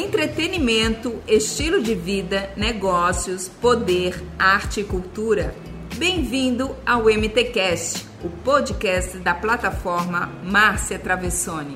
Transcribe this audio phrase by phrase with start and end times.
[0.00, 5.54] entretenimento, estilo de vida, negócios, poder, arte e cultura.
[5.96, 11.74] Bem-vindo ao MTcast, o podcast da plataforma Márcia Travessoni.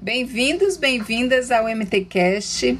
[0.00, 2.78] Bem-vindos, bem-vindas ao MTcast,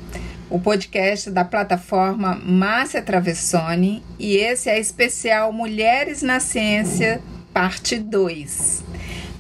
[0.48, 7.21] o podcast da plataforma Márcia Travessoni, e esse é especial Mulheres na Ciência,
[7.53, 8.86] parte 2.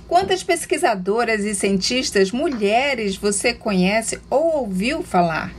[0.08, 5.52] Quantas pesquisadoras e cientistas mulheres você conhece ou ouviu falar?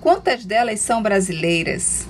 [0.00, 2.06] Quantas delas são brasileiras?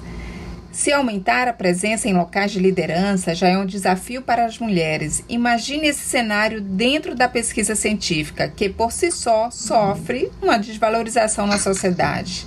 [0.71, 5.25] Se aumentar a presença em locais de liderança já é um desafio para as mulheres,
[5.29, 11.59] imagine esse cenário dentro da pesquisa científica, que por si só sofre uma desvalorização na
[11.59, 12.47] sociedade.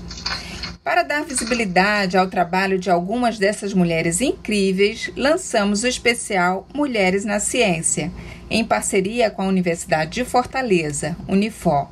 [0.86, 7.40] Para dar visibilidade ao trabalho de algumas dessas mulheres incríveis, lançamos o especial Mulheres na
[7.40, 8.12] Ciência,
[8.52, 11.90] em parceria com a Universidade de Fortaleza, Unifor.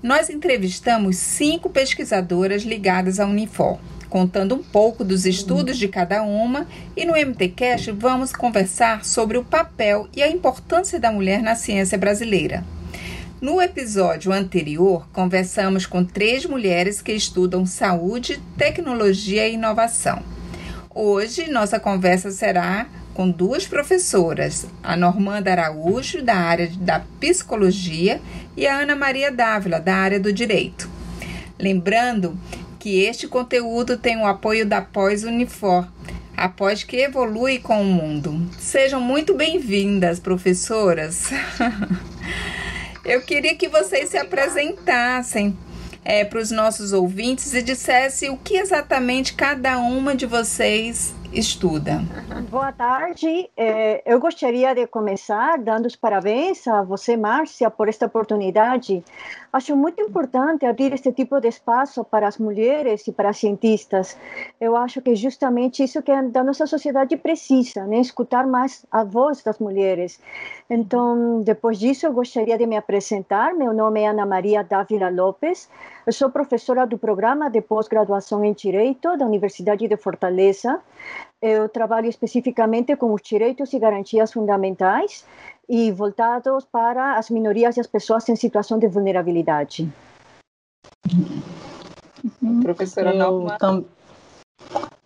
[0.00, 6.68] Nós entrevistamos cinco pesquisadoras ligadas à Unifor, contando um pouco dos estudos de cada uma,
[6.96, 11.98] e no MTCast vamos conversar sobre o papel e a importância da mulher na ciência
[11.98, 12.64] brasileira.
[13.40, 20.22] No episódio anterior, conversamos com três mulheres que estudam saúde, tecnologia e inovação.
[20.94, 28.20] Hoje, nossa conversa será com duas professoras, a Normanda Araújo, da área da psicologia,
[28.54, 30.86] e a Ana Maria Dávila, da área do direito.
[31.58, 32.38] Lembrando
[32.78, 35.88] que este conteúdo tem o apoio da Pós-Unifor,
[36.36, 38.46] a pós que evolui com o mundo.
[38.58, 41.30] Sejam muito bem-vindas, professoras!
[43.10, 45.58] Eu queria que vocês se apresentassem
[46.04, 52.02] é, para os nossos ouvintes e dissessem o que exatamente cada uma de vocês estuda.
[52.50, 53.48] Boa tarde.
[53.56, 59.02] É, eu gostaria de começar dando os parabéns a você, Márcia, por esta oportunidade.
[59.52, 64.16] Acho muito importante abrir este tipo de espaço para as mulheres e para as cientistas.
[64.60, 67.98] Eu acho que é justamente isso que a nossa sociedade precisa, né?
[67.98, 70.20] escutar mais a voz das mulheres.
[70.68, 73.54] Então, depois disso, eu gostaria de me apresentar.
[73.54, 75.68] Meu nome é Ana Maria Dávila Lopes.
[76.06, 80.80] Eu sou professora do programa de pós-graduação em Direito da Universidade de Fortaleza.
[81.42, 85.26] Eu trabalho especificamente com os direitos e garantias fundamentais
[85.68, 89.88] e voltados para as minorias e as pessoas em situação de vulnerabilidade.
[92.42, 92.62] Uhum.
[92.62, 93.58] Professora Norma.
[93.58, 93.84] Tam...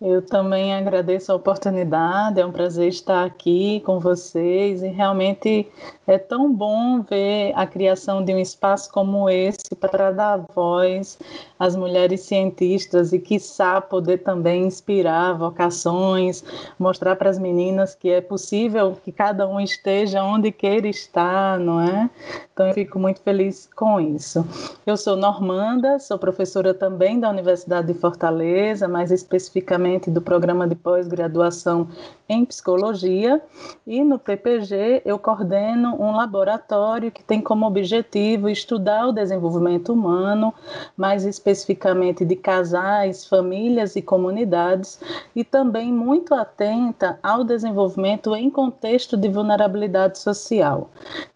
[0.07, 5.67] Eu também agradeço a oportunidade, é um prazer estar aqui com vocês e realmente
[6.05, 11.17] é tão bom ver a criação de um espaço como esse para dar voz
[11.57, 16.43] às mulheres cientistas e, quiçá, poder também inspirar vocações,
[16.77, 21.81] mostrar para as meninas que é possível que cada um esteja onde queira estar, não
[21.81, 22.11] é?
[22.55, 24.47] Então, eu fico muito feliz com isso.
[24.87, 30.73] Eu sou Normanda, sou professora também da Universidade de Fortaleza, mais especificamente do programa de
[30.73, 31.89] pós-graduação
[32.29, 33.41] em psicologia,
[33.85, 40.53] e no PPG eu coordeno um laboratório que tem como objetivo estudar o desenvolvimento humano,
[40.95, 44.97] mais especificamente de casais, famílias e comunidades,
[45.35, 50.89] e também muito atenta ao desenvolvimento em contexto de vulnerabilidade social.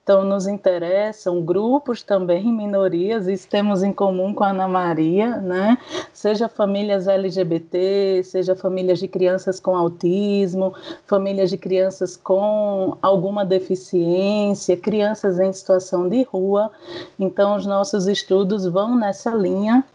[0.10, 5.78] Então, nos interessam grupos também, minorias, isso temos em comum com a Ana Maria, né?
[6.12, 10.74] Seja famílias LGBT, seja famílias de crianças com autismo,
[11.06, 16.72] famílias de crianças com alguma deficiência, crianças em situação de rua.
[17.20, 19.86] Então, os nossos estudos vão nessa linha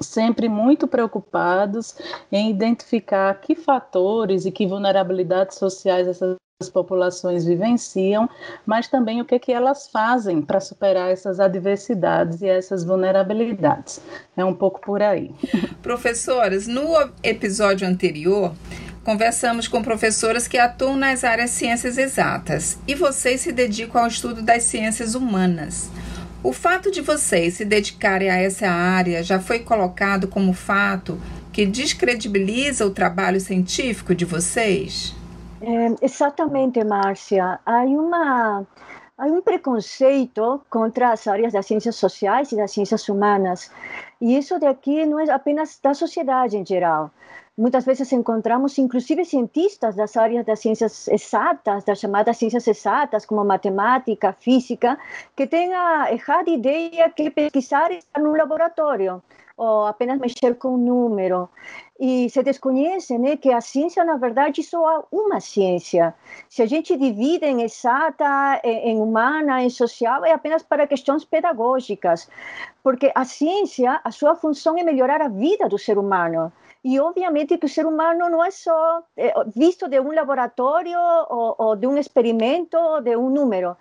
[0.00, 1.94] sempre muito preocupados
[2.32, 8.30] em identificar que fatores e que vulnerabilidades sociais essas as populações vivenciam,
[8.64, 14.00] mas também o que, que elas fazem para superar essas adversidades e essas vulnerabilidades.
[14.36, 15.32] É um pouco por aí.
[15.82, 16.84] Professoras, no
[17.24, 18.54] episódio anterior,
[19.02, 24.40] conversamos com professoras que atuam nas áreas ciências exatas e vocês se dedicam ao estudo
[24.40, 25.90] das ciências humanas.
[26.40, 31.20] O fato de vocês se dedicarem a essa área já foi colocado como fato
[31.52, 35.14] que descredibiliza o trabalho científico de vocês?
[35.66, 37.58] É, exatamente, Márcia.
[37.64, 38.66] Há uma
[39.16, 43.70] há um preconceito contra as áreas das ciências sociais e das ciências humanas.
[44.20, 47.10] E isso daqui não é apenas da sociedade em geral.
[47.56, 53.44] Muitas vezes encontramos, inclusive, cientistas das áreas das ciências exatas, das chamadas ciências exatas, como
[53.44, 54.98] matemática, física,
[55.36, 59.22] que têm a errada ideia que pesquisar está no laboratório
[59.56, 61.48] ou apenas mexer com o número.
[61.98, 66.12] E se desconhece né, que a ciência, na verdade, só é uma ciência.
[66.48, 72.28] Se a gente divide em exata, em humana, em social, é apenas para questões pedagógicas.
[72.82, 76.52] Porque a ciência, a sua função é melhorar a vida do ser humano.
[76.84, 80.98] E obviamente que o ser humano não é só é, visto de um laboratório
[81.30, 83.74] ou, ou de um experimento ou de um número.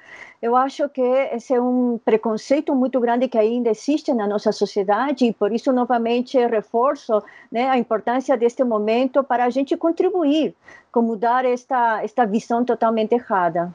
[0.44, 5.26] Eu acho que esse é um preconceito muito grande que ainda existe na nossa sociedade
[5.26, 10.54] e por isso novamente reforço né, a importância deste momento para a gente contribuir
[10.92, 13.74] com mudar esta esta visão totalmente errada.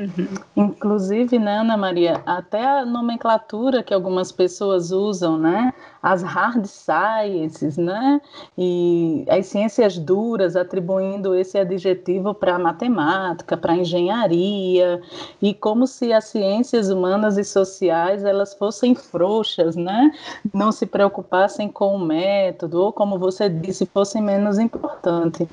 [0.00, 0.28] Uhum.
[0.56, 7.76] Inclusive, né, Ana Maria, até a nomenclatura que algumas pessoas usam, né, as hard sciences,
[7.76, 8.18] né,
[8.56, 15.02] e as ciências duras, atribuindo esse adjetivo para matemática, para engenharia,
[15.42, 20.12] e como se as ciências humanas e sociais elas fossem frouxas, né,
[20.54, 25.46] não se preocupassem com o método, ou como você disse, fossem menos importantes.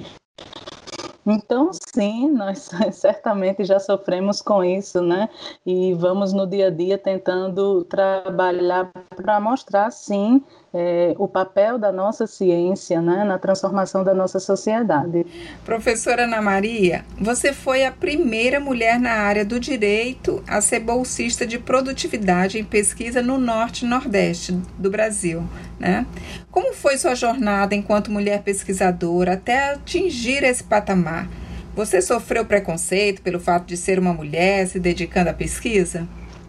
[1.29, 5.27] Então, sim, nós certamente já sofremos com isso, né?
[5.65, 10.41] E vamos no dia a dia tentando trabalhar para mostrar, sim,
[10.79, 15.25] é, o papel da nossa ciência né, na transformação da nossa sociedade.
[15.65, 21.47] Professora Ana Maria, você foi a primeira mulher na área do direito a ser bolsista
[21.47, 25.43] de produtividade em pesquisa no Norte e Nordeste do Brasil.
[25.79, 26.05] Né?
[26.51, 31.27] Como foi sua jornada enquanto mulher pesquisadora até atingir esse patamar?
[31.75, 36.07] Você sofreu preconceito pelo fato de ser uma mulher se dedicando à pesquisa?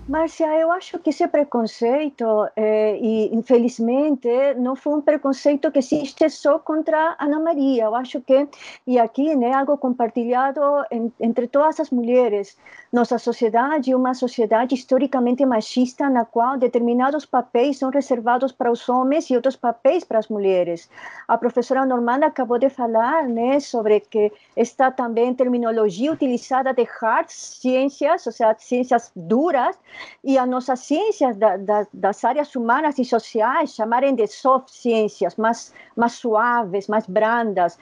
[0.09, 2.25] Márcia, eu acho que esse preconceito,
[2.57, 4.27] eh, e infelizmente,
[4.57, 7.85] não foi um preconceito que existe só contra Ana Maria.
[7.85, 8.49] Eu acho que,
[8.87, 12.57] e aqui, né, algo compartilhado en, entre todas as mulheres.
[12.91, 18.89] Nossa sociedade é uma sociedade historicamente machista, na qual determinados papéis são reservados para os
[18.89, 20.89] homens e outros papéis para as mulheres.
[21.29, 27.29] A professora Normanda acabou de falar né, sobre que esta também terminologia utilizada de hard
[27.29, 29.79] ciências, ou seja, ciências duras,
[30.23, 35.37] e a nossas ciências da, da, das áreas humanas e sociais chamarem de soft ciências,
[35.37, 37.79] mais, mais suaves, mais brandas.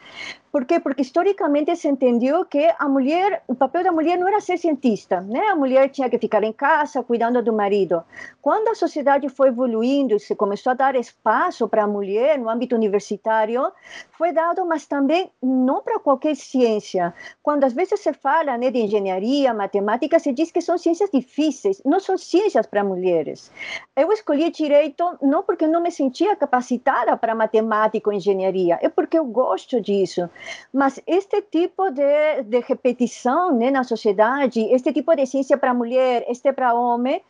[0.56, 0.80] Por quê?
[0.80, 5.20] Porque historicamente se entendeu que a mulher, o papel da mulher não era ser cientista,
[5.20, 5.48] né?
[5.48, 8.02] A mulher tinha que ficar em casa cuidando do marido.
[8.40, 12.48] Quando a sociedade foi evoluindo e se começou a dar espaço para a mulher no
[12.48, 13.70] âmbito universitário,
[14.12, 17.12] foi dado, mas também não para qualquer ciência.
[17.42, 21.82] Quando às vezes se fala né, de engenharia, matemática, se diz que são ciências difíceis,
[21.84, 23.52] não são ciências para mulheres.
[23.94, 29.18] Eu escolhi direito não porque não me sentia capacitada para matemática ou engenharia, é porque
[29.18, 30.30] eu gosto disso.
[30.72, 36.25] Mas este tipo de, de repetição né, na sociedade, este tipo de ciência para mulher,
[36.28, 37.22] este para homem,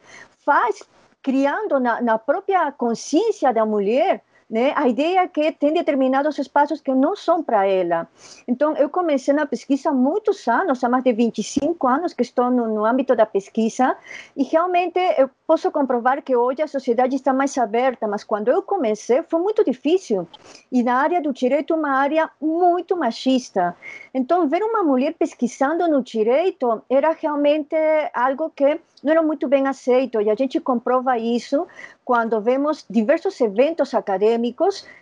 [0.45, 0.83] faz
[1.23, 4.73] criando na, na própria consciência da mulher né?
[4.77, 8.09] A ideia é que tem determinados espaços que não são para ela.
[8.47, 12.51] Então, eu comecei na pesquisa há muitos anos, há mais de 25 anos que estou
[12.51, 13.97] no, no âmbito da pesquisa,
[14.37, 18.63] e realmente eu posso comprovar que hoje a sociedade está mais aberta, mas quando eu
[18.63, 20.29] comecei foi muito difícil.
[20.71, 23.77] E na área do direito, uma área muito machista.
[24.15, 27.77] Então, ver uma mulher pesquisando no direito era realmente
[28.15, 31.67] algo que não era muito bem aceito, e a gente comprova isso
[32.05, 34.36] quando vemos diversos eventos acadêmicos,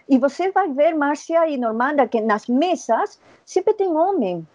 [0.08, 4.46] e você vai ver, Márcia e Normanda, que nas mesas sempre tem homem.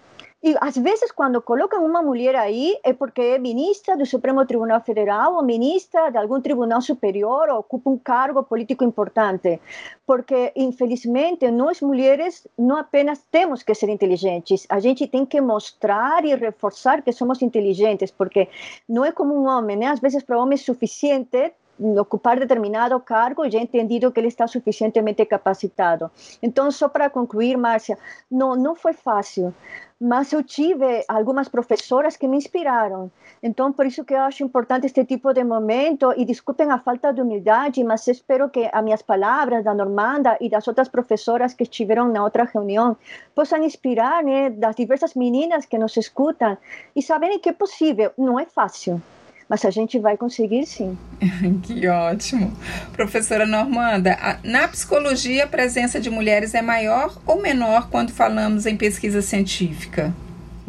[0.41, 4.79] E às vezes, quando colocam uma mulher aí, é porque é ministra do Supremo Tribunal
[4.79, 9.59] Federal ou ministra de algum tribunal superior ou ocupa um cargo político importante.
[10.07, 16.23] Porque, infelizmente, nós mulheres não apenas temos que ser inteligentes, a gente tem que mostrar
[16.23, 18.47] e reforçar que somos inteligentes, porque
[18.87, 19.87] não é como um homem, né?
[19.87, 24.47] Às vezes, para o homem é suficiente ocupar determinado cargo já entendido que ele está
[24.47, 26.11] suficientemente capacitado.
[26.41, 27.97] Então, só para concluir, Márcia,
[28.29, 29.53] não, não foi fácil,
[29.99, 33.11] mas eu tive algumas professoras que me inspiraram.
[33.43, 37.11] Então, por isso que eu acho importante este tipo de momento, e desculpem a falta
[37.13, 41.63] de humildade, mas espero que as minhas palavras da Normanda e das outras professoras que
[41.63, 42.95] estiveram na outra reunião
[43.35, 46.57] possam inspirar né, das diversas meninas que nos escutam
[46.95, 49.01] e saberem que é possível, não é fácil,
[49.49, 50.95] mas a gente vai conseguir sim.
[51.63, 52.53] que ótimo.
[52.93, 58.77] Professora Normanda, na psicologia a presença de mulheres é maior ou menor quando falamos em
[58.77, 60.13] pesquisa científica?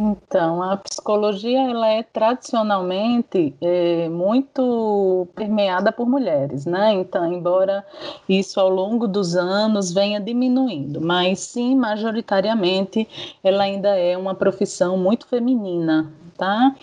[0.03, 6.95] Então, a psicologia ela é tradicionalmente é, muito permeada por mulheres, né?
[6.95, 7.85] Então, embora
[8.27, 13.07] isso ao longo dos anos venha diminuindo, mas sim, majoritariamente,
[13.45, 16.75] ela ainda é uma profissão muito feminina, tá?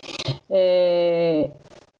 [0.47, 1.49] É,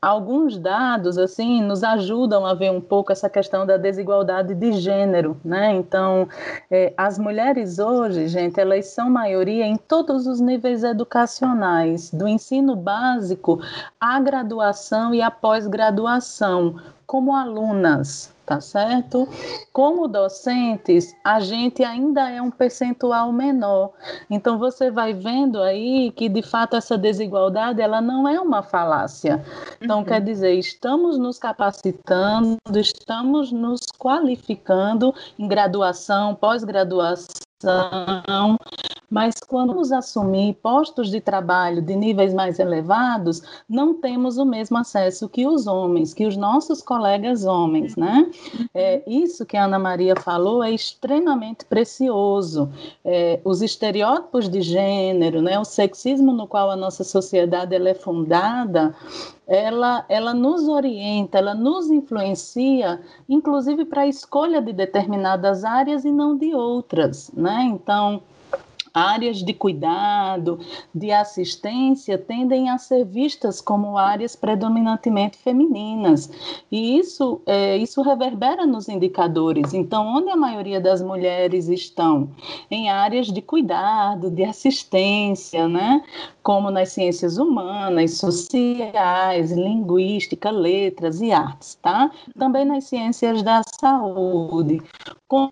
[0.01, 5.35] alguns dados assim nos ajudam a ver um pouco essa questão da desigualdade de gênero,
[5.43, 5.73] né?
[5.73, 6.27] Então,
[6.69, 12.75] é, as mulheres hoje, gente, elas são maioria em todos os níveis educacionais, do ensino
[12.75, 13.59] básico
[13.99, 16.75] à graduação e à pós-graduação,
[17.05, 19.27] como alunas, tá certo?
[19.73, 23.91] Como docentes, a gente ainda é um percentual menor.
[24.29, 29.43] Então você vai vendo aí que de fato essa desigualdade ela não é uma falácia.
[29.81, 30.05] Então uhum.
[30.05, 37.27] quer dizer, estamos nos capacitando, estamos nos qualificando em graduação, pós-graduação,
[39.09, 44.75] mas quando vamos assumir postos de trabalho de níveis mais elevados, não temos o mesmo
[44.77, 48.27] acesso que os homens, que os nossos colegas homens, né?
[48.73, 52.69] É, isso que a Ana Maria falou é extremamente precioso.
[53.05, 55.59] É, os estereótipos de gênero, né?
[55.59, 58.95] O sexismo no qual a nossa sociedade ela é fundada,
[59.45, 62.99] ela, ela nos orienta, ela nos influencia,
[63.29, 67.63] inclusive para a escolha de determinadas áreas e não de outras, né?
[67.63, 68.23] Então,
[68.97, 70.59] áreas de cuidado,
[70.93, 76.29] de assistência, tendem a ser vistas como áreas predominantemente femininas.
[76.71, 79.73] E isso, é, isso reverbera nos indicadores.
[79.73, 82.29] Então, onde a maioria das mulheres estão?
[82.71, 86.01] Em áreas de cuidado, de assistência, né?
[86.47, 92.09] como nas ciências humanas, sociais, linguística, letras e artes, tá?
[92.39, 94.81] Também nas ciências da saúde.
[95.27, 95.51] Com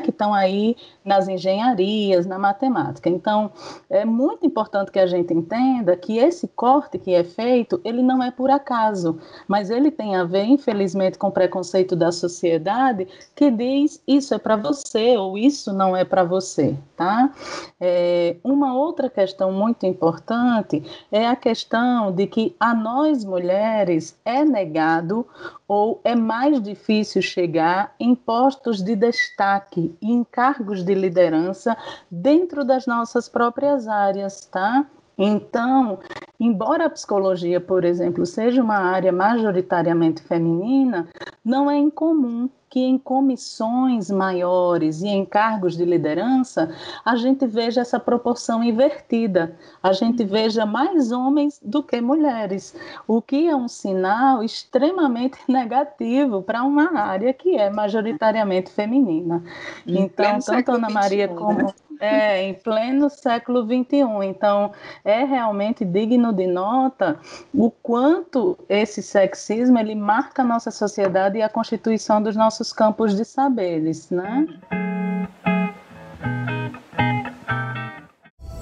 [0.00, 3.08] que estão aí nas engenharias, na matemática.
[3.08, 3.50] Então,
[3.88, 8.22] é muito importante que a gente entenda que esse corte que é feito, ele não
[8.22, 9.18] é por acaso,
[9.48, 14.38] mas ele tem a ver, infelizmente, com o preconceito da sociedade que diz isso é
[14.38, 17.32] para você ou isso não é para você, tá?
[17.80, 24.44] É, uma outra questão muito importante é a questão de que a nós mulheres é
[24.44, 25.26] negado
[25.66, 31.76] ou é mais difícil chegar em postos de destaque e em cargos de liderança
[32.10, 34.86] dentro das nossas próprias áreas, tá?
[35.16, 35.98] Então,
[36.38, 41.08] embora a psicologia, por exemplo, seja uma área majoritariamente feminina,
[41.44, 46.72] não é incomum que em comissões maiores e em cargos de liderança
[47.04, 52.74] a gente veja essa proporção invertida, a gente veja mais homens do que mulheres,
[53.08, 59.42] o que é um sinal extremamente negativo para uma área que é majoritariamente feminina.
[59.84, 61.72] Então, tanto Ana Maria como né?
[62.00, 64.24] É, em pleno século XXI.
[64.24, 64.72] Então,
[65.04, 67.20] é realmente digno de nota
[67.52, 73.16] o quanto esse sexismo ele marca a nossa sociedade e a constituição dos nossos campos
[73.16, 74.46] de saberes, né?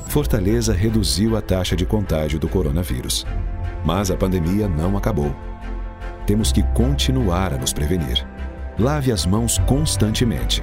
[0.09, 3.27] Fortaleza reduziu a taxa de contágio do coronavírus.
[3.85, 5.35] Mas a pandemia não acabou.
[6.27, 8.27] Temos que continuar a nos prevenir.
[8.79, 10.63] Lave as mãos constantemente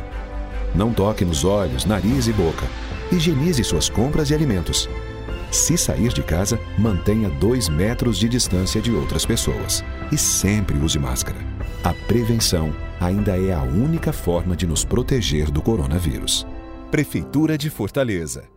[0.75, 2.65] não toque nos olhos, nariz e boca.
[3.11, 4.89] Higienize suas compras e alimentos.
[5.49, 9.83] Se sair de casa, mantenha dois metros de distância de outras pessoas.
[10.11, 11.37] E sempre use máscara.
[11.83, 16.45] A prevenção ainda é a única forma de nos proteger do coronavírus.
[16.91, 18.55] Prefeitura de Fortaleza.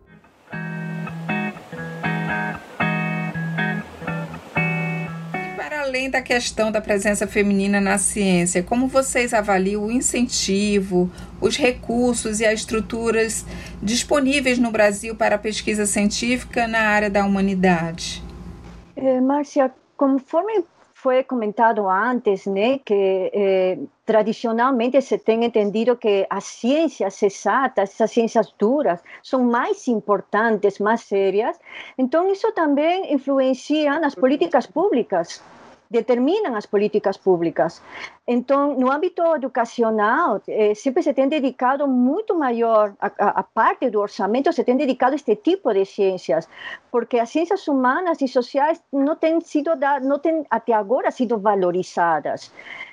[5.89, 12.39] além da questão da presença feminina na ciência, como vocês avaliam o incentivo, os recursos
[12.39, 13.43] e as estruturas
[13.81, 18.23] disponíveis no Brasil para a pesquisa científica na área da humanidade?
[18.95, 20.63] É, Márcia, conforme
[21.01, 28.11] foi comentado antes, né, que eh, tradicionalmente se tem entendido que as ciências exatas, as
[28.11, 31.57] ciências duras, são mais importantes, mais sérias.
[31.97, 35.41] Então, isso também influencia nas políticas públicas
[35.89, 37.81] determinam as políticas públicas.
[38.27, 43.07] Então, no âmbito educacional, eh, sempre se tem dedicado muito maior, a,
[43.39, 46.47] a, parte do orçamento se tem dedicado a este tipo de ciências,
[46.91, 49.71] porque as ciências humanas e sociais não têm sido,
[50.03, 52.51] não têm até agora sido valorizadas.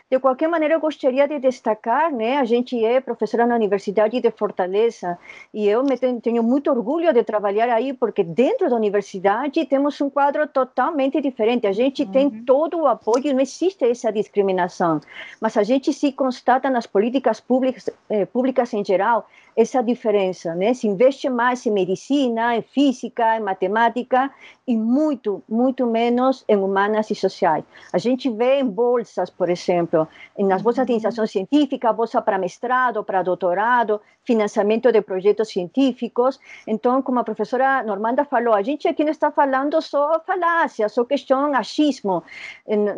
[0.09, 4.31] De qualquer maneira, eu gostaria de destacar, né, a gente é professora na Universidade de
[4.31, 5.19] Fortaleza
[5.53, 10.01] e eu me tenho, tenho muito orgulho de trabalhar aí, porque dentro da universidade temos
[10.01, 11.67] um quadro totalmente diferente.
[11.67, 12.13] A gente uhum.
[12.13, 15.01] tem todo o apoio, não existe essa discriminação,
[15.41, 20.75] mas a gente se constata nas políticas públicas, eh, públicas em geral essa diferença, né?
[20.75, 24.31] Se investe mais em medicina, em física, em matemática
[24.67, 27.65] e muito, muito menos em humanas e sociais.
[27.91, 30.07] A gente vê em bolsas, por exemplo,
[30.39, 36.39] nas bolsas de iniciação científica, bolsa para mestrado, para doutorado, financiamento de projetos científicos.
[36.67, 41.05] Então, como a professora Normanda falou, a gente aqui não está falando só falácia, só
[41.05, 42.23] questão achismo.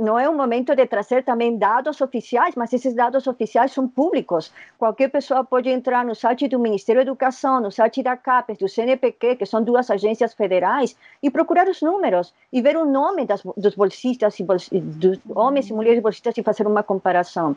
[0.00, 4.52] Não é um momento de trazer também dados oficiais, mas esses dados oficiais são públicos.
[4.78, 8.68] Qualquer pessoa pode entrar no site do Ministério da Educação, no site da CAPES, do
[8.68, 13.42] CNPq, que são duas agências federais, e procurar os números e ver o nome das,
[13.56, 17.56] dos bolsistas, e dos homens e mulheres bolsistas e fazer uma comparação.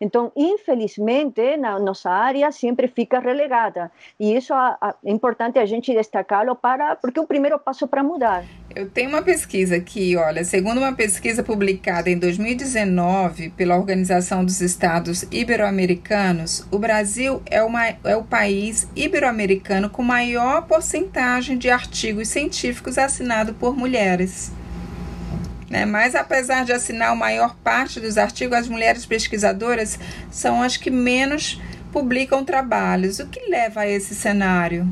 [0.00, 3.90] Então, infelizmente, na nossa área sempre fica relegada.
[4.18, 8.44] E isso é importante a gente destacá-lo para porque é o primeiro passo para mudar.
[8.74, 14.60] Eu tenho uma pesquisa aqui, olha, segundo uma pesquisa publicada em 2019 pela Organização dos
[14.60, 22.28] Estados Ibero-Americanos, o Brasil é, uma, é o país ibero-americano com maior porcentagem de artigos
[22.28, 24.52] científicos assinado por mulheres.
[25.68, 25.84] Né?
[25.84, 29.98] Mas, apesar de assinar a maior parte dos artigos, as mulheres pesquisadoras
[30.30, 31.60] são as que menos
[31.92, 33.18] publicam trabalhos.
[33.18, 34.86] O que leva a esse cenário?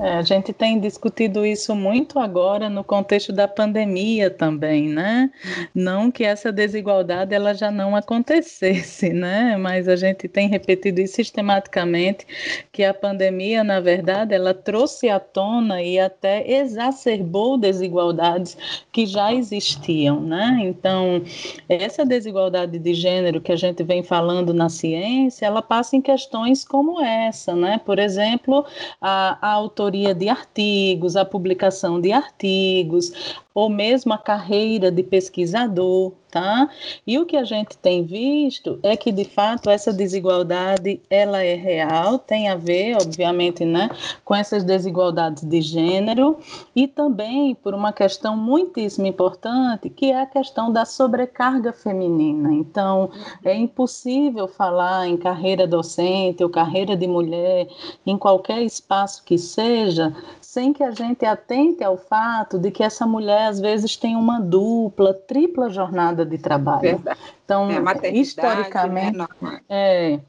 [0.00, 5.28] É, a gente tem discutido isso muito agora no contexto da pandemia também, né?
[5.74, 9.56] Não que essa desigualdade ela já não acontecesse, né?
[9.56, 12.24] Mas a gente tem repetido isso sistematicamente
[12.70, 18.56] que a pandemia, na verdade, ela trouxe à tona e até exacerbou desigualdades
[18.92, 20.60] que já existiam, né?
[20.62, 21.22] Então,
[21.68, 26.62] essa desigualdade de gênero que a gente vem falando na ciência, ela passa em questões
[26.62, 27.80] como essa, né?
[27.84, 28.64] Por exemplo,
[29.00, 33.10] a, a autoria autoria de artigos, a publicação de artigos,
[33.54, 36.68] ou mesmo a carreira de pesquisador, tá?
[37.06, 41.54] E o que a gente tem visto é que de fato essa desigualdade ela é
[41.54, 43.90] real, tem a ver, obviamente, né,
[44.24, 46.38] com essas desigualdades de gênero
[46.74, 52.52] e também por uma questão muitíssimo importante, que é a questão da sobrecarga feminina.
[52.52, 53.10] Então,
[53.44, 57.68] é impossível falar em carreira docente ou carreira de mulher
[58.06, 63.06] em qualquer espaço que seja, sem que a gente atente ao fato de que essa
[63.06, 66.80] mulher às vezes tem uma dupla, tripla jornada de trabalho.
[66.80, 67.18] Verdade.
[67.44, 69.60] Então, é, historicamente, né?
[69.68, 70.20] é,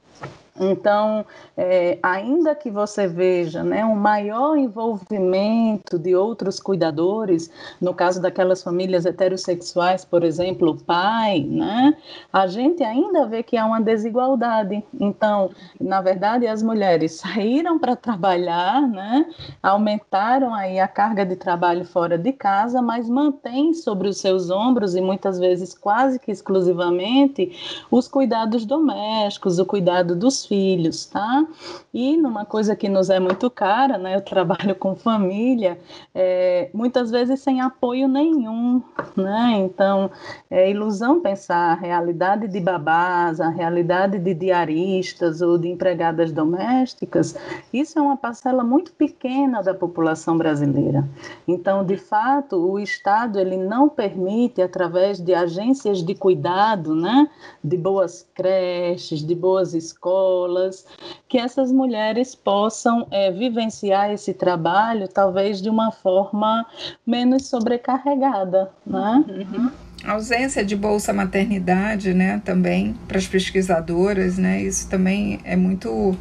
[0.59, 1.25] então,
[1.55, 7.49] é, ainda que você veja né, um maior envolvimento de outros cuidadores,
[7.79, 11.95] no caso daquelas famílias heterossexuais, por exemplo, o pai, né,
[12.33, 14.83] a gente ainda vê que há uma desigualdade.
[14.99, 19.25] Então, na verdade, as mulheres saíram para trabalhar, né,
[19.63, 24.95] aumentaram aí a carga de trabalho fora de casa, mas mantêm sobre os seus ombros,
[24.95, 27.51] e muitas vezes quase que exclusivamente,
[27.89, 31.45] os cuidados domésticos, o cuidado dos filhos, tá?
[31.93, 34.15] E numa coisa que nos é muito cara, né?
[34.15, 35.79] Eu trabalho com família,
[36.13, 38.81] é, muitas vezes sem apoio nenhum,
[39.15, 39.53] né?
[39.59, 40.09] Então,
[40.49, 47.35] é ilusão pensar a realidade de babás, a realidade de diaristas ou de empregadas domésticas,
[47.71, 51.07] isso é uma parcela muito pequena da população brasileira.
[51.47, 57.29] Então, de fato, o Estado ele não permite, através de agências de cuidado, né?
[57.63, 60.85] De boas creches, de boas escolas, escolas,
[61.27, 66.65] que essas mulheres possam é, vivenciar esse trabalho, talvez de uma forma
[67.05, 69.25] menos sobrecarregada, né?
[69.27, 69.71] Uhum.
[70.03, 76.15] A ausência de bolsa maternidade, né, também para as pesquisadoras, né, isso também é muito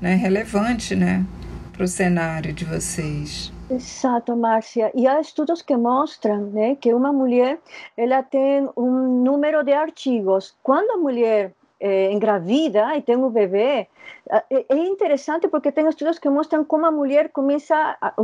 [0.00, 1.26] né, relevante, né,
[1.72, 3.52] para o cenário de vocês.
[3.68, 4.90] Exato, Márcia.
[4.94, 7.58] E há estudos que mostram né, que uma mulher
[7.96, 10.56] ela tem um número de artigos.
[10.62, 13.86] Quando a mulher é, engravida e tem um bebê,
[14.30, 18.14] é, interessante porque tem estudos que mostram como a mulher começa, a,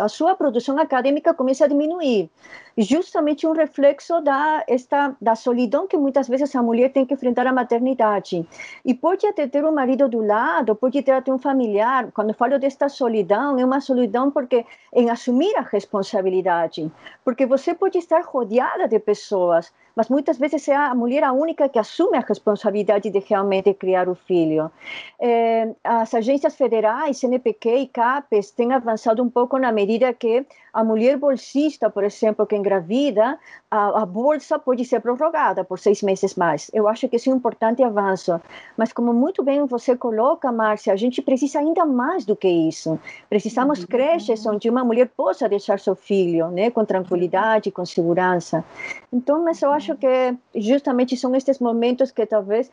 [0.00, 2.30] a sua produção acadêmica começa a diminuir.
[2.76, 7.46] Justamente um reflexo da, esta, da solidão que muitas vezes a mulher tem que enfrentar
[7.46, 8.46] a maternidade.
[8.84, 12.10] E pode até ter um marido do lado, pode ter até um familiar.
[12.12, 16.90] Quando falo desta solidão, é uma solidão porque em assumir a responsabilidade.
[17.24, 21.68] Porque você pode estar rodeada de pessoas, mas muitas vezes é a mulher a única
[21.68, 24.70] que assume a responsabilidade de realmente criar o filho.
[25.18, 30.84] É, as agências federais, CNPq e CAPES, têm avançado um pouco na medida que a
[30.84, 33.38] mulher bolsista, por exemplo, que engravida,
[33.70, 36.70] a, a bolsa pode ser prorrogada por seis meses mais.
[36.74, 38.38] Eu acho que isso é um importante avanço.
[38.76, 43.00] Mas, como muito bem você coloca, Márcia, a gente precisa ainda mais do que isso.
[43.30, 43.86] Precisamos uhum.
[43.86, 48.62] creches onde uma mulher possa deixar seu filho, né, com tranquilidade, com segurança.
[49.10, 52.70] Então, mas eu acho acho que justamente são estes momentos que talvez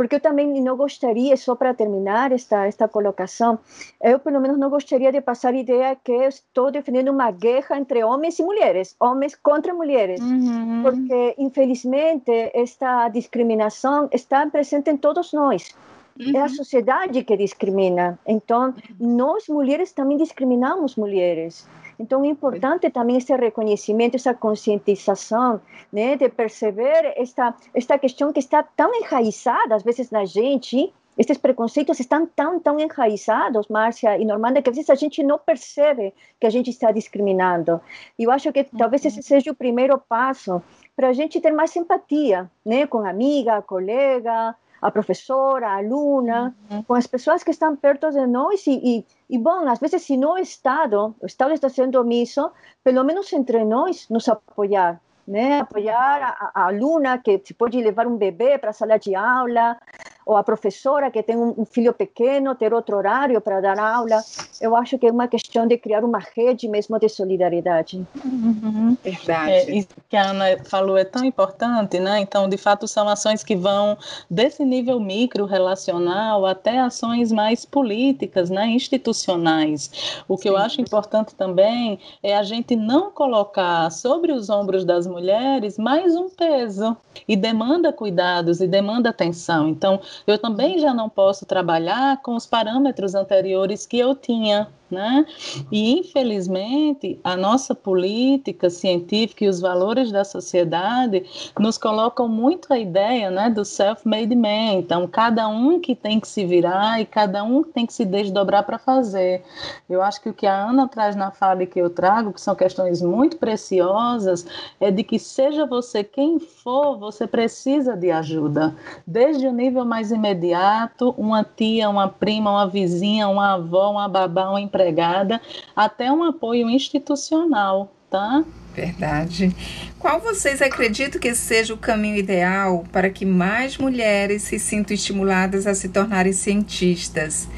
[0.00, 3.58] porque eu também não gostaria, só para terminar esta, esta colocação,
[4.02, 8.02] eu pelo menos não gostaria de passar a ideia que estou defendendo uma guerra entre
[8.02, 10.80] homens e mulheres, homens contra mulheres, uhum.
[10.82, 15.74] porque infelizmente esta discriminação está presente em todos nós.
[16.18, 16.34] Uhum.
[16.34, 18.18] É a sociedade que discrimina.
[18.26, 21.68] Então, nós mulheres também discriminamos mulheres.
[22.00, 25.60] Então, é importante também esse reconhecimento, essa conscientização,
[25.92, 31.36] né, de perceber esta, esta questão que está tão enraizada, às vezes, na gente, estes
[31.36, 36.14] preconceitos estão tão, tão enraizados, Márcia e Normanda, que às vezes a gente não percebe
[36.40, 37.78] que a gente está discriminando.
[38.18, 40.62] E eu acho que talvez esse seja o primeiro passo
[40.96, 45.76] para a gente ter mais empatia, né, com a amiga, a colega, a professora, a
[45.76, 46.82] aluna, uhum.
[46.82, 50.16] com as pessoas que estão perto de nós e, e, e, bom, às vezes se
[50.16, 52.50] não o Estado, o Estado está sendo omisso,
[52.82, 55.60] pelo menos entre nós nos apoiar, né?
[55.60, 59.78] Apoiar a, a aluna que se pode levar um bebê para a sala de aula,
[60.24, 64.22] ou a professora que tem um, filho pequeno ter outro horário para dar aula.
[64.60, 68.04] Eu acho que é uma questão de criar uma rede mesmo de solidariedade.
[68.24, 68.96] Uhum.
[69.02, 69.50] Verdade.
[69.50, 72.20] É, isso que a Ana falou é tão importante, né?
[72.20, 73.96] Então, de fato, são ações que vão
[74.30, 78.66] desse nível micro relacional até ações mais políticas, né?
[78.66, 79.90] institucionais.
[80.28, 80.48] O que Sim.
[80.50, 86.16] eu acho importante também é a gente não colocar sobre os ombros das mulheres mais
[86.16, 89.68] um peso e demanda cuidados e demanda atenção.
[89.68, 95.24] Então, eu também já não posso trabalhar com os parâmetros anteriores que eu tinha né?
[95.70, 101.24] E, infelizmente, a nossa política científica e os valores da sociedade
[101.58, 104.74] nos colocam muito a ideia né, do self-made man.
[104.74, 108.64] Então, cada um que tem que se virar e cada um tem que se desdobrar
[108.64, 109.42] para fazer.
[109.88, 112.40] Eu acho que o que a Ana traz na fala e que eu trago, que
[112.40, 114.46] são questões muito preciosas,
[114.80, 118.74] é de que seja você quem for, você precisa de ajuda.
[119.06, 124.48] Desde o nível mais imediato, uma tia, uma prima, uma vizinha, uma avó, uma babá,
[124.50, 125.40] uma empresária, empregada,
[125.76, 128.42] até um apoio institucional, tá?
[128.74, 129.54] Verdade.
[129.98, 135.66] Qual vocês acreditam que seja o caminho ideal para que mais mulheres se sintam estimuladas
[135.66, 137.48] a se tornarem cientistas?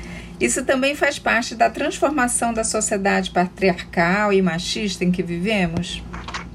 [0.40, 6.02] Isso também faz parte da transformação da sociedade patriarcal e machista em que vivemos?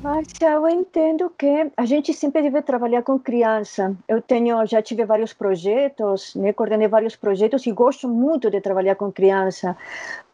[0.02, 3.96] Márcia, eu entendo que a gente sempre deve trabalhar com criança.
[4.08, 8.96] Eu tenho, já tive vários projetos, né, coordenei vários projetos e gosto muito de trabalhar
[8.96, 9.76] com criança,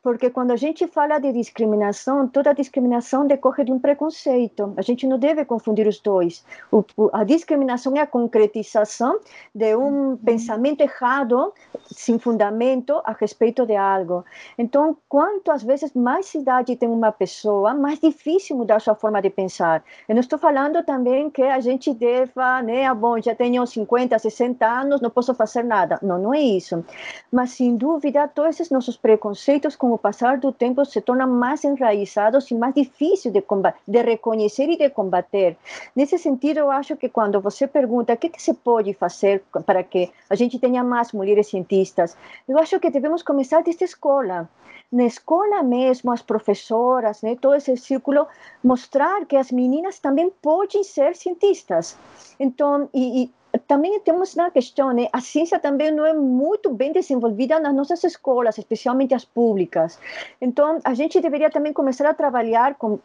[0.04, 4.74] porque quando a gente fala de discriminação, toda discriminação decorre de um preconceito.
[4.76, 6.46] A gente não deve confundir os dois.
[6.70, 9.18] O, a discriminação é a concretização
[9.56, 10.18] de um uhum.
[10.18, 11.54] pensamento errado,
[11.90, 14.26] sem fundamento, a respeito de algo.
[14.58, 19.30] Então, quanto às vezes mais idade tem uma pessoa, mais difícil mudar sua forma de
[19.30, 19.86] pensar.
[20.10, 24.20] Eu não estou falando também que a gente deva, né, ah, bom, já tenho 50,
[24.20, 25.98] 60 anos, não posso fazer nada.
[26.02, 26.84] Não, não é isso.
[27.32, 31.64] Mas, sem dúvida, todos esses nossos preconceitos com o passar do tempo se tornam mais
[31.64, 33.44] enraizados e mais difíceis de,
[33.88, 35.58] de reconhecer e de combater.
[35.96, 39.84] Nesse sentido, eu acho que quando você pergunta o que, que se pode fazer para
[39.84, 44.50] que a gente tenha mais mulheres cientistas, eu acho que devemos começar desde a escola.
[44.92, 48.28] Na escola mesmo, as professoras, né, todo esse círculo,
[48.64, 51.98] mostrar que as meninas também podem ser cientistas.
[52.40, 55.08] Então, e, e também temos uma questão, né?
[55.14, 60.00] a ciência também não é muito bem desenvolvida nas nossas escolas, especialmente as públicas.
[60.42, 63.00] Então, a gente deveria também começar a trabalhar com,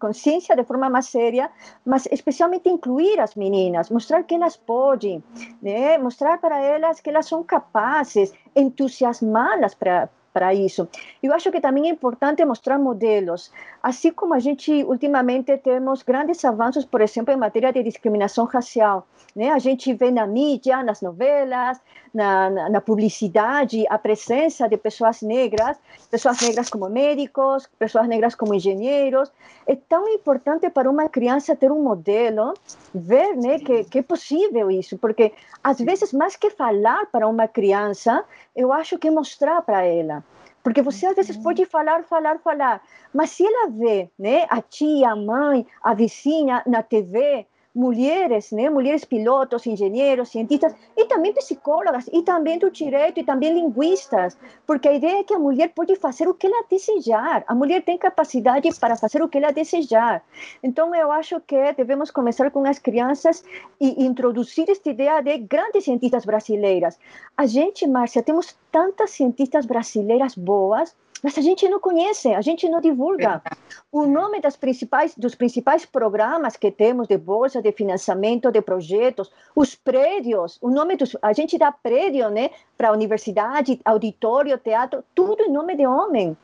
[0.00, 1.50] com ciência de forma mais séria,
[1.84, 5.22] mas especialmente incluir as meninas, mostrar que elas podem,
[5.62, 5.96] né?
[5.98, 10.88] mostrar para elas que elas são capazes, entusiasmá-las para para isso.
[11.22, 16.44] Eu acho que também é importante mostrar modelos, assim como a gente ultimamente temos grandes
[16.44, 19.06] avanços, por exemplo, em matéria de discriminação racial.
[19.34, 19.50] Né?
[19.50, 21.80] A gente vê na mídia, nas novelas,
[22.12, 25.76] na, na, na, publicidade, a presença de pessoas negras,
[26.10, 29.30] pessoas negras como médicos, pessoas negras como engenheiros.
[29.66, 32.54] É tão importante para uma criança ter um modelo,
[32.94, 37.48] ver né, que, que é possível isso, porque às vezes, mais que falar para uma
[37.48, 40.23] criança, eu acho que é mostrar para ela.
[40.64, 45.10] Porque você às vezes pode falar, falar, falar, mas se ela vê né, a tia,
[45.10, 48.70] a mãe, a vizinha na TV, mulheres, né?
[48.70, 54.88] mulheres pilotos, engenheiros, cientistas e também psicólogas e também do direito e também linguistas, porque
[54.88, 57.98] a ideia é que a mulher pode fazer o que ela desejar, a mulher tem
[57.98, 60.22] capacidade para fazer o que ela desejar.
[60.62, 63.44] Então eu acho que devemos começar com as crianças
[63.80, 66.98] e introduzir esta ideia de grandes cientistas brasileiras.
[67.36, 72.68] A gente, Márcia, temos tantas cientistas brasileiras boas, mas a gente não conhece, a gente
[72.68, 73.42] não divulga.
[73.90, 79.32] O nome das principais, dos principais programas que temos de bolsa de financiamento de projetos,
[79.56, 85.44] os prédios, o nome dos, a gente dá prédio, né, para universidade, auditório, teatro, tudo
[85.44, 86.36] em nome de homem.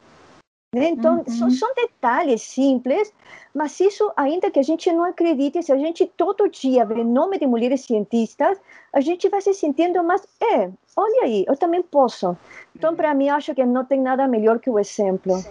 [0.75, 0.89] Né?
[0.89, 1.29] Então, uhum.
[1.29, 3.13] são, são, detalhes simples,
[3.55, 7.39] mas isso, ainda que a gente não acredite, se a gente todo dia vê nome
[7.39, 8.59] de mulheres cientistas,
[8.93, 12.37] a gente vai se sentindo mais, é, olha aí, eu também posso.
[12.75, 15.45] Então, para mim, acho que não tem nada melhor que o exemplo.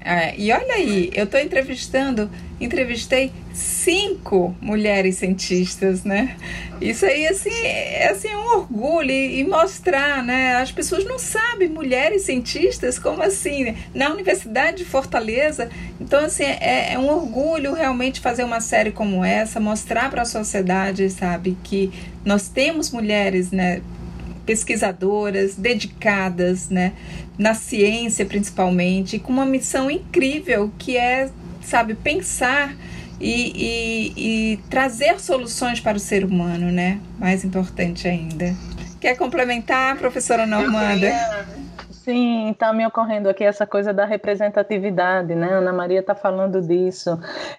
[0.00, 2.30] É, e olha aí, eu estou entrevistando,
[2.60, 6.36] entrevistei cinco mulheres cientistas, né?
[6.80, 10.56] Isso aí, assim, é assim, um orgulho e, e mostrar, né?
[10.56, 13.74] As pessoas não sabem, mulheres cientistas, como assim?
[13.94, 15.68] Na Universidade de Fortaleza.
[16.00, 17.37] Então, assim, é, é um orgulho
[17.74, 21.92] realmente fazer uma série como essa, mostrar para a sociedade, sabe, que
[22.24, 23.80] nós temos mulheres, né?
[24.48, 26.94] pesquisadoras dedicadas, né,
[27.36, 31.28] na ciência principalmente, com uma missão incrível que é,
[31.60, 32.74] sabe, pensar
[33.20, 33.52] e,
[34.16, 36.98] e, e trazer soluções para o ser humano, né?
[37.18, 38.56] Mais importante ainda.
[38.98, 41.12] Quer complementar, professora Normanda?
[42.08, 45.52] Sim, está me ocorrendo aqui essa coisa da representatividade, né?
[45.52, 47.10] Ana Maria está falando disso,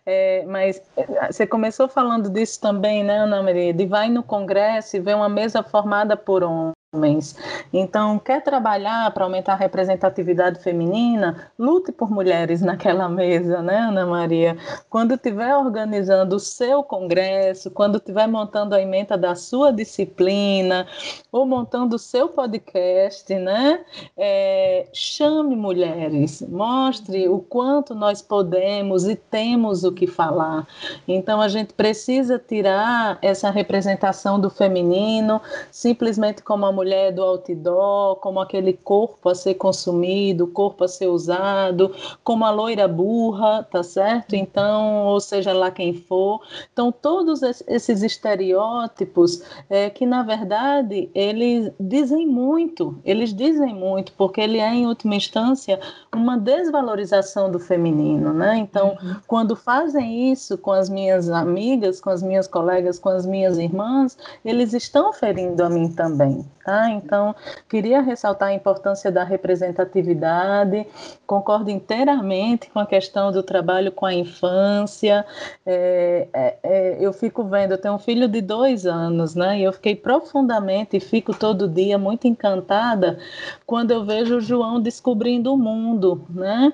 [0.04, 3.72] é, mas é, você começou falando disso também, né, Ana Maria?
[3.72, 7.36] De vai no congresso e ver uma mesa formada por homens homens.
[7.72, 11.52] Então, quer trabalhar para aumentar a representatividade feminina?
[11.58, 14.58] Lute por mulheres naquela mesa, né, Ana Maria?
[14.90, 20.88] Quando estiver organizando o seu congresso, quando estiver montando a emenda da sua disciplina,
[21.32, 23.86] ou montando o seu podcast, né?
[24.18, 30.68] É, chame mulheres, mostre o quanto nós podemos e temos o que falar.
[31.08, 35.40] Então, a gente precisa tirar essa representação do feminino
[35.72, 41.08] simplesmente como a mulher do outdoor, como aquele corpo a ser consumido, corpo a ser
[41.08, 44.34] usado, como a loira burra, tá certo?
[44.34, 46.42] Então, ou seja lá quem for.
[46.72, 54.40] Então, todos esses estereótipos é, que, na verdade, eles dizem muito, eles dizem muito, porque
[54.40, 55.80] ele é, em última instância,
[56.16, 58.58] uma desvalorização do feminino, né?
[58.58, 59.16] Então, uhum.
[59.28, 64.18] quando fazem isso com as minhas amigas, com as minhas colegas, com as minhas irmãs,
[64.46, 66.88] eles estão ferindo a mim também, Tá?
[66.92, 67.36] Então,
[67.68, 70.86] queria ressaltar a importância da representatividade,
[71.26, 75.26] concordo inteiramente com a questão do trabalho com a infância.
[75.66, 79.58] É, é, é, eu fico vendo, eu tenho um filho de dois anos, né?
[79.58, 83.18] E eu fiquei profundamente e fico todo dia muito encantada
[83.66, 86.72] quando eu vejo o João descobrindo o mundo, né?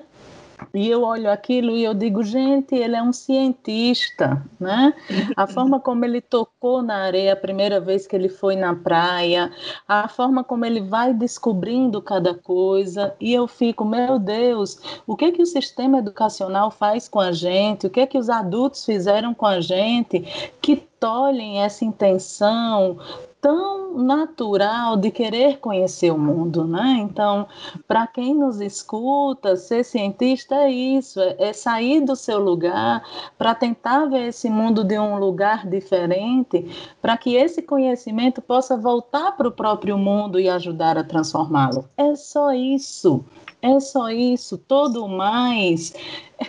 [0.74, 4.94] E eu olho aquilo e eu digo, gente, ele é um cientista, né?
[5.36, 9.50] A forma como ele tocou na areia a primeira vez que ele foi na praia,
[9.86, 15.32] a forma como ele vai descobrindo cada coisa, e eu fico, meu Deus, o que
[15.32, 17.86] que o sistema educacional faz com a gente?
[17.86, 20.20] O que que os adultos fizeram com a gente
[20.60, 22.98] que tolhem essa intenção
[23.46, 26.96] tão natural de querer conhecer o mundo, né?
[26.98, 27.46] Então,
[27.86, 33.04] para quem nos escuta, ser cientista é isso, é, é sair do seu lugar
[33.38, 36.68] para tentar ver esse mundo de um lugar diferente,
[37.00, 41.88] para que esse conhecimento possa voltar para o próprio mundo e ajudar a transformá-lo.
[41.96, 43.24] É só isso.
[43.62, 45.94] É só isso, todo mais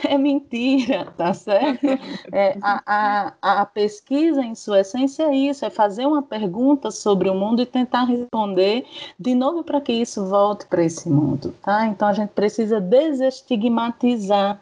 [0.04, 1.86] é mentira, tá certo?
[2.32, 7.30] É, a, a, a, pesquisa, em sua essência, é isso: é fazer uma pergunta sobre
[7.30, 8.86] o mundo e tentar responder
[9.20, 11.86] de novo para que isso volte para esse mundo, tá?
[11.88, 14.60] Então a gente precisa desestigmatizar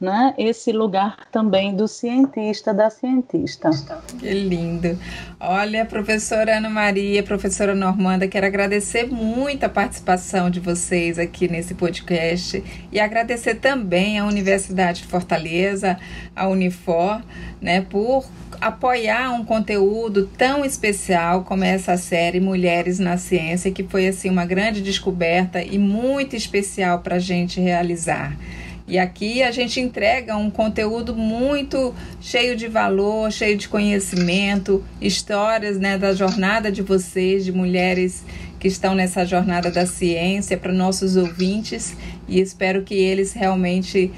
[0.00, 3.70] né, esse lugar também do cientista, da cientista.
[4.18, 4.98] Que lindo.
[5.40, 11.74] Olha, professora Ana Maria, professora Normanda, quero agradecer muito a participação de vocês aqui nesse
[11.74, 15.98] podcast e agradecer também à Universidade de Fortaleza,
[16.34, 17.22] a Unifor,
[17.60, 18.26] né, por
[18.60, 24.44] apoiar um conteúdo tão especial como essa série Mulheres na Ciência, que foi assim uma
[24.44, 28.36] grande descoberta e muito especial para a gente realizar.
[28.88, 35.76] E aqui a gente entrega um conteúdo muito cheio de valor, cheio de conhecimento, histórias
[35.76, 38.24] né, da jornada de vocês, de mulheres
[38.60, 41.96] que estão nessa jornada da ciência, para nossos ouvintes.
[42.28, 44.12] E espero que eles realmente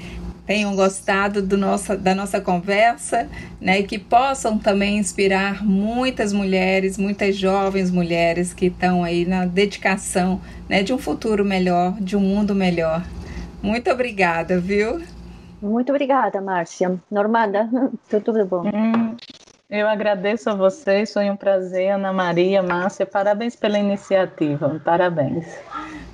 [0.45, 3.27] tenham gostado do nossa, da nossa conversa,
[3.61, 9.45] né, e que possam também inspirar muitas mulheres, muitas jovens mulheres que estão aí na
[9.45, 13.03] dedicação, né, de um futuro melhor, de um mundo melhor.
[13.61, 15.01] Muito obrigada, viu?
[15.61, 16.99] Muito obrigada, Márcia.
[17.11, 17.69] Normanda,
[18.23, 18.63] tudo bom.
[18.65, 19.15] Hum,
[19.69, 23.05] eu agradeço a vocês, foi um prazer, Ana Maria, Márcia.
[23.05, 25.45] Parabéns pela iniciativa, parabéns.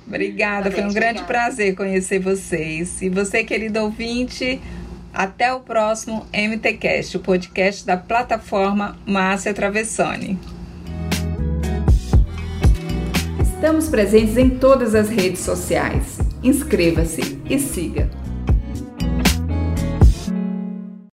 [0.06, 1.26] Obrigada, parabéns, foi um grande obrigada.
[1.26, 3.00] prazer conhecer vocês.
[3.00, 4.60] E você, querido ouvinte,
[5.14, 10.55] até o próximo MTCast, o podcast da plataforma Márcia Travessone.
[13.56, 16.18] Estamos presentes em todas as redes sociais.
[16.42, 18.25] Inscreva-se e siga!